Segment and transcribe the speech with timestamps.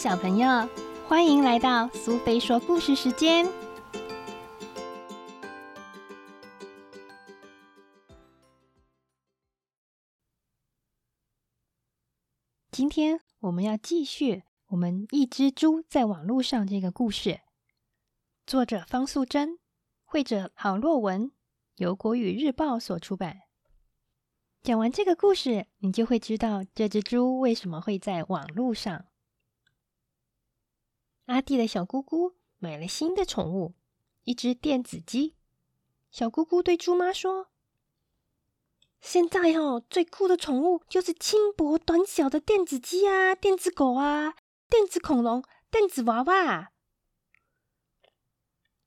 [0.00, 0.66] 小朋友，
[1.06, 3.46] 欢迎来到苏菲说故事时间。
[12.72, 17.42] 今天我们要继续我们一只猪在网络上这个故事。
[18.46, 19.58] 作者方素珍，
[20.06, 21.30] 绘者郝洛文，
[21.76, 23.40] 由国语日报所出版。
[24.62, 29.04] 讲完这个故事，你就会知道这只猪为什么会在网络上。
[31.30, 33.74] 阿弟的小姑姑买了新的宠物，
[34.24, 35.36] 一只电子鸡。
[36.10, 37.50] 小姑姑对猪妈说
[39.00, 44.34] ：“现在哦，最酷的宠物就是轻薄短小的电子鸡啊，电子狗啊，
[44.68, 46.72] 电子恐龙，电子娃娃。”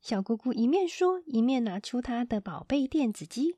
[0.02, 3.56] 小姑姑一面说，一面拿出她的宝贝电子鸡。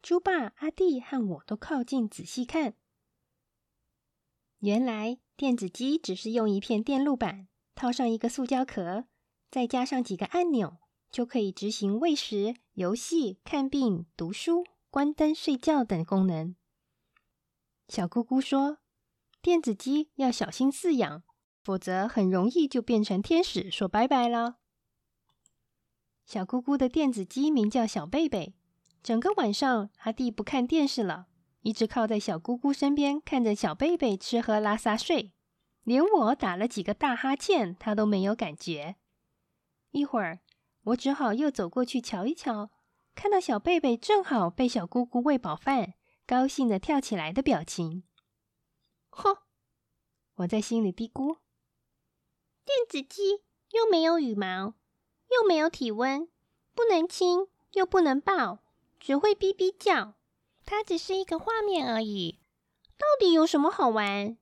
[0.00, 2.74] 猪爸、阿弟和我都靠近仔细看，
[4.60, 7.47] 原来电子鸡只是用一片电路板
[7.78, 9.04] 套上一个塑胶壳，
[9.52, 10.78] 再加上几个按钮，
[11.12, 16.56] 就可以执行喂食、游戏、看病、读书、关灯、睡觉等功能。
[17.86, 18.78] 小姑姑说
[19.40, 21.22] ：“电子鸡要小心饲养，
[21.62, 24.56] 否则很容易就变成天使，说拜拜了。”
[26.26, 28.56] 小姑姑的电子鸡名叫小贝贝。
[29.04, 31.28] 整个晚上，阿弟不看电视了，
[31.60, 35.32] 一直靠在小姑姑身边，看着小贝贝吃喝拉撒睡。
[35.88, 38.96] 连我打了几个大哈欠，他都没有感觉。
[39.92, 40.40] 一会儿，
[40.82, 42.70] 我只好又走过去瞧一瞧，
[43.14, 45.94] 看到小贝贝正好被小姑姑喂饱饭，
[46.26, 48.02] 高兴的跳起来的表情。
[49.08, 49.38] 哼，
[50.34, 51.38] 我在心里嘀咕：
[52.66, 54.74] 电子鸡又没有羽毛，
[55.30, 56.28] 又没有体温，
[56.74, 58.58] 不能亲，又不能抱。
[59.00, 60.16] 只会哔哔叫，
[60.66, 62.40] 它只是一个画面而已。
[62.98, 64.36] 到底有什么好玩？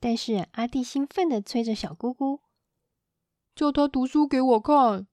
[0.00, 2.40] 但是阿弟兴奋的催着小姑姑，
[3.54, 5.06] 叫他读书给我看。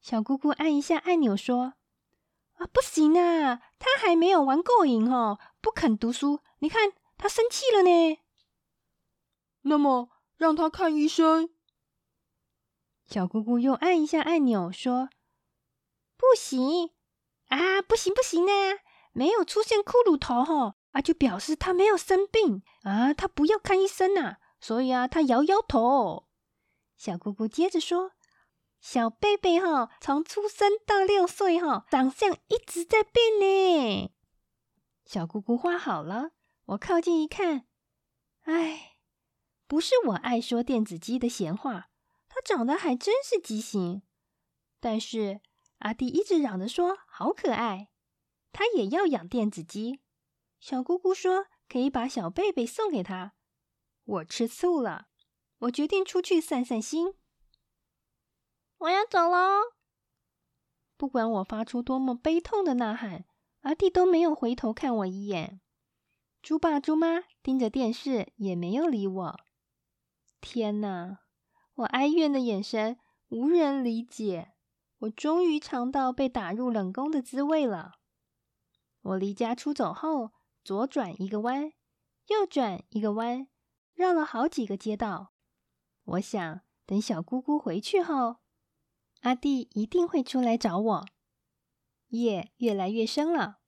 [0.00, 1.74] 小姑姑按一下按钮说
[2.56, 6.40] ：“啊，不行啊，他还没有玩够瘾哦，不肯读书。
[6.60, 8.18] 你看他生气了呢。”
[9.62, 11.50] 那么让他看医生。
[13.04, 15.10] 小姑姑又按一下按钮说。
[16.16, 16.92] 不行
[17.48, 18.52] 啊，不行不行呢！
[19.12, 24.38] 没有出现骷髅头哈啊，就表示他没有生病啊，他不要看医生呐。
[24.58, 26.26] 所以啊，他摇摇头。
[26.96, 28.12] 小姑姑接着说
[28.80, 34.10] ：“小贝贝哈，从出生到六岁哈，长相一直在变呢。”
[35.04, 36.30] 小姑姑画好了，
[36.64, 37.66] 我靠近一看，
[38.44, 38.96] 哎，
[39.66, 41.90] 不是我爱说电子鸡的闲话，
[42.26, 44.00] 它长得还真是畸形，
[44.80, 45.40] 但是。
[45.80, 47.90] 阿弟一直嚷着说：“好可爱！”
[48.50, 50.00] 他也要养电子鸡。
[50.66, 53.34] 小姑姑说：“可以把小贝贝送给他。”
[54.02, 55.06] 我吃醋了，
[55.58, 57.14] 我决定出去散散心。
[58.78, 59.60] 我要走喽！
[60.96, 63.26] 不管我发出多么悲痛的呐喊，
[63.60, 65.60] 阿弟都没有回头看我一眼。
[66.42, 69.40] 猪爸猪妈盯着电视，也没有理我。
[70.40, 71.18] 天哪！
[71.76, 74.54] 我哀怨的眼神无人理解。
[74.98, 77.92] 我终于尝到被打入冷宫的滋味了。
[79.02, 80.32] 我离家出走后，
[80.66, 81.72] 左转一个弯，
[82.26, 83.46] 右转一个弯，
[83.94, 85.32] 绕了好几个街道。
[86.02, 88.38] 我想，等小姑姑回去后，
[89.20, 91.06] 阿弟一定会出来找我。
[92.08, 93.60] 夜越来越深了，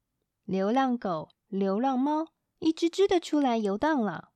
[0.43, 4.33] 流浪狗、流浪猫一只只的出来游荡了。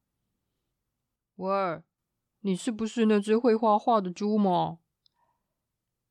[1.35, 1.83] 喂，
[2.43, 4.79] 你是不是那只会画画的猪吗？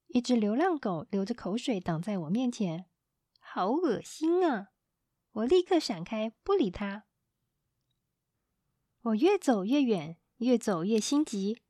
[0.08, 2.90] 一只流浪狗流着口水挡在我面前，
[3.40, 4.72] 好恶心啊！
[5.32, 7.06] 我立刻闪开，不理他。
[9.02, 11.62] 我越走越远，越走越心急。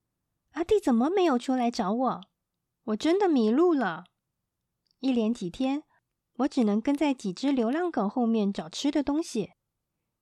[0.52, 2.22] 阿弟怎么没有出来找我？
[2.84, 4.06] 我真的迷路了。
[5.00, 5.84] 一连几天，
[6.38, 9.54] 我只能跟在几只流浪狗后面找吃的东西。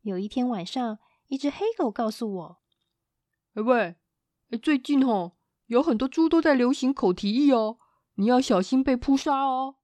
[0.02, 2.62] 有一天晚上，一只黑狗告诉我
[3.56, 3.96] ：“哎喂，
[4.50, 7.80] 哎，最近哦，有很多猪都在流行口蹄疫哦。”
[8.16, 9.78] 你要小心被扑杀哦！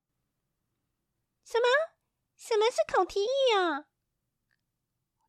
[1.46, 1.95] 什么？
[2.38, 3.86] 什么是口蹄疫啊？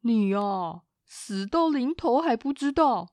[0.00, 3.12] 你呀，死到临头还不知道，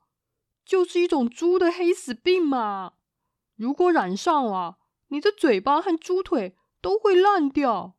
[0.66, 2.94] 就是一种猪的黑死病嘛。
[3.56, 7.96] 如果染上了，你的嘴巴和猪腿都会烂掉。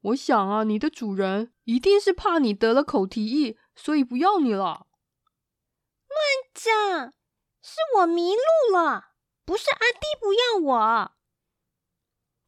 [0.00, 4.86] 我想啊，你的主人一定是怕你得了口蹄疫，所以不要你了。
[6.08, 6.18] 乱
[6.52, 7.12] 讲！
[7.62, 9.12] 是我迷路了。
[9.46, 11.12] 不是阿弟不要我，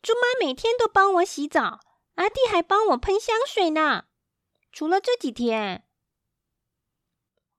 [0.01, 1.81] 猪妈每天都帮我洗澡，
[2.17, 4.07] 阿弟还帮我喷香水呢。
[4.73, 5.85] 除了这几天，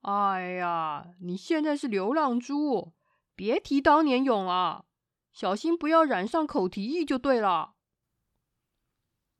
[0.02, 2.92] 哎呀，你现在是流浪猪，
[3.34, 4.84] 别提当年勇了，
[5.32, 7.74] 小心不要染上口蹄疫就对了。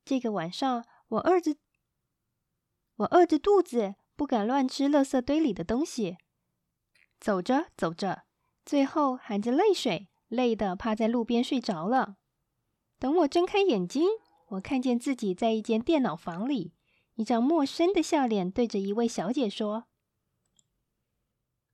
[0.05, 1.57] 这个晚上，我饿着，
[2.97, 6.17] 我饿着肚子，不敢乱吃垃圾堆里的东西。
[7.21, 8.25] 走着走着，
[8.65, 12.17] 最后含着泪水，累得趴在路边睡着了。
[12.99, 14.09] 等我睁开眼睛，
[14.49, 16.73] 我看见自己在一间电脑房里，
[17.17, 19.85] 一张陌生的笑脸对着一位小姐说：“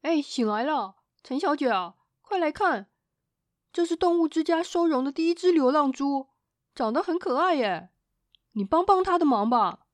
[0.02, 2.90] 哎，醒来了，陈小姐啊，快来看，
[3.72, 6.28] 这是动物之家收容的第一只流浪猪，
[6.74, 7.90] 长得很可爱耶，
[8.52, 9.86] 你帮帮它的忙吧。”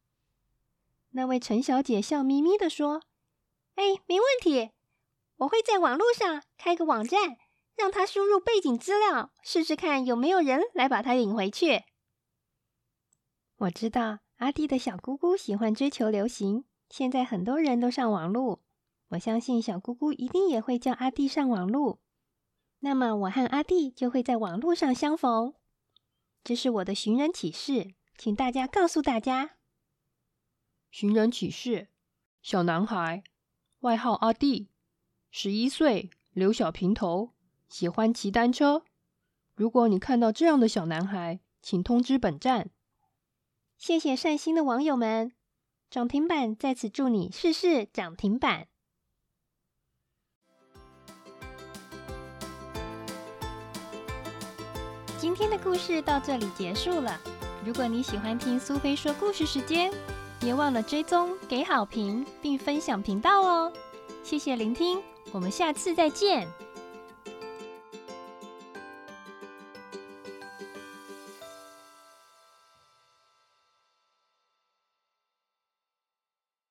[1.12, 3.02] 那位陈小姐笑眯眯的说
[3.76, 4.70] ：“哎，没问题。”
[5.40, 7.38] 我会在网络上开个网站，
[7.74, 11.84] 让它输入背景资料，试试看有没有人来把它领回去。
[13.60, 18.62] 我知道阿弟的小姑姑喜欢追求流行，现在很多人都上网络。
[19.08, 21.98] 我相信小姑姑一定也会叫阿弟上网络，
[22.78, 25.52] 那么我和阿弟就会在网络上相逢。
[26.42, 29.56] 这是我的寻人启事，请大家告诉大家。
[30.90, 31.88] 寻人启事：
[32.40, 33.22] 小男孩，
[33.80, 34.70] 外号阿弟。
[35.30, 37.34] 十一岁，留小平头，
[37.68, 38.84] 喜欢骑单车。
[39.54, 42.70] 如果你看到这样的小男孩，请通知本站。
[43.80, 45.32] 谢谢善心的网友们，
[45.88, 48.66] 涨停板在此祝你事事涨停板。
[55.18, 57.18] 今天的故事到这里结束了。
[57.64, 59.90] 如果你喜欢听苏菲说故事时间，
[60.38, 63.72] 别忘了追踪、给好评并分享频道哦。
[64.22, 65.02] 谢谢聆听。
[65.32, 66.46] 我们下次再见。